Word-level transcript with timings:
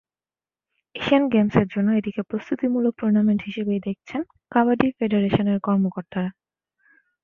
Asian 0.95 1.23
গেমসের 1.33 1.67
জন্য 1.67 1.89
এটিকে 1.91 2.21
প্রস্তুতিমূলক 2.23 2.93
টুর্নামেন্ট 2.97 3.41
হিসেবেই 3.47 3.85
দেখছেন 3.87 4.21
কাবাডি 4.51 4.87
ফেডারেশনের 4.97 5.59
কর্মকর্তারা। 5.59 6.29